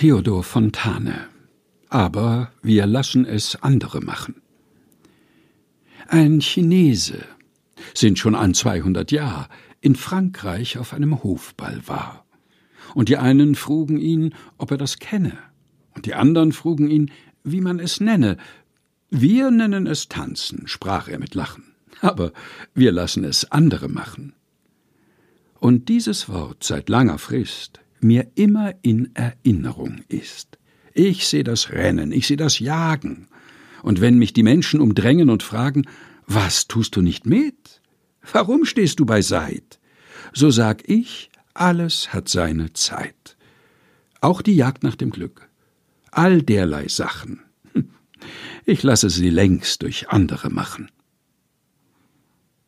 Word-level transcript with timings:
Theodor 0.00 0.42
Fontane. 0.44 1.26
Aber 1.90 2.50
wir 2.62 2.86
lassen 2.86 3.26
es 3.26 3.56
andere 3.56 4.00
machen. 4.00 4.40
Ein 6.08 6.40
Chinese, 6.40 7.26
sind 7.92 8.18
schon 8.18 8.34
an 8.34 8.54
200 8.54 9.12
Jahr, 9.12 9.50
in 9.82 9.94
Frankreich 9.96 10.78
auf 10.78 10.94
einem 10.94 11.22
Hofball 11.22 11.82
war. 11.84 12.24
Und 12.94 13.10
die 13.10 13.18
einen 13.18 13.54
frugen 13.54 13.98
ihn, 13.98 14.34
ob 14.56 14.70
er 14.70 14.78
das 14.78 15.00
kenne, 15.00 15.36
und 15.94 16.06
die 16.06 16.14
anderen 16.14 16.52
frugen 16.52 16.88
ihn, 16.88 17.10
wie 17.44 17.60
man 17.60 17.78
es 17.78 18.00
nenne. 18.00 18.38
Wir 19.10 19.50
nennen 19.50 19.86
es 19.86 20.08
Tanzen, 20.08 20.66
sprach 20.66 21.08
er 21.08 21.18
mit 21.18 21.34
Lachen, 21.34 21.74
aber 22.00 22.32
wir 22.72 22.90
lassen 22.90 23.22
es 23.22 23.52
andere 23.52 23.88
machen. 23.88 24.32
Und 25.58 25.90
dieses 25.90 26.30
Wort 26.30 26.64
seit 26.64 26.88
langer 26.88 27.18
Frist 27.18 27.80
mir 28.02 28.30
immer 28.34 28.74
in 28.82 29.14
Erinnerung 29.14 30.00
ist. 30.08 30.58
Ich 30.92 31.28
seh 31.28 31.42
das 31.42 31.70
Rennen, 31.70 32.12
ich 32.12 32.26
seh 32.26 32.36
das 32.36 32.58
Jagen. 32.58 33.28
Und 33.82 34.00
wenn 34.00 34.18
mich 34.18 34.32
die 34.32 34.42
Menschen 34.42 34.80
umdrängen 34.80 35.30
und 35.30 35.42
fragen, 35.42 35.86
was 36.26 36.68
tust 36.68 36.96
du 36.96 37.02
nicht 37.02 37.26
mit? 37.26 37.80
Warum 38.32 38.64
stehst 38.64 39.00
du 39.00 39.06
beiseit? 39.06 39.78
So 40.32 40.50
sag 40.50 40.88
ich, 40.88 41.30
alles 41.54 42.12
hat 42.12 42.28
seine 42.28 42.72
Zeit. 42.72 43.36
Auch 44.20 44.42
die 44.42 44.54
Jagd 44.54 44.82
nach 44.82 44.96
dem 44.96 45.10
Glück. 45.10 45.48
All 46.10 46.42
derlei 46.42 46.88
Sachen. 46.88 47.40
Ich 48.66 48.82
lasse 48.82 49.10
sie 49.10 49.30
längst 49.30 49.82
durch 49.82 50.10
andere 50.10 50.50
machen. 50.50 50.90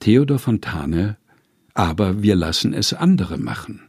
Theodor 0.00 0.38
Fontane 0.38 1.18
Aber 1.74 2.22
wir 2.22 2.36
lassen 2.36 2.72
es 2.72 2.94
andere 2.94 3.38
machen. 3.38 3.88